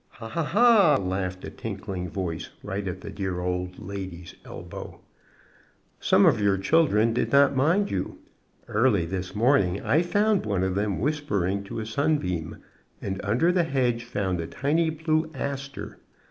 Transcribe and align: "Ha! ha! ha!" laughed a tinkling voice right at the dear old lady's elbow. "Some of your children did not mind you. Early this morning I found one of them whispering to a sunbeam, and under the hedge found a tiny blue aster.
"Ha! 0.13 0.27
ha! 0.27 0.43
ha!" 0.43 0.95
laughed 0.99 1.45
a 1.45 1.51
tinkling 1.51 2.09
voice 2.09 2.49
right 2.63 2.87
at 2.87 3.01
the 3.01 3.11
dear 3.11 3.39
old 3.39 3.77
lady's 3.77 4.33
elbow. 4.43 4.99
"Some 5.99 6.25
of 6.25 6.41
your 6.41 6.57
children 6.57 7.13
did 7.13 7.31
not 7.31 7.55
mind 7.55 7.91
you. 7.91 8.17
Early 8.67 9.05
this 9.05 9.35
morning 9.35 9.79
I 9.81 10.01
found 10.01 10.43
one 10.43 10.63
of 10.63 10.73
them 10.73 10.97
whispering 10.99 11.63
to 11.65 11.79
a 11.79 11.85
sunbeam, 11.85 12.57
and 12.99 13.21
under 13.23 13.51
the 13.51 13.61
hedge 13.63 14.03
found 14.05 14.41
a 14.41 14.47
tiny 14.47 14.89
blue 14.89 15.29
aster. 15.35 15.99